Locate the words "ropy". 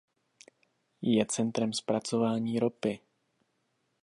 2.59-2.99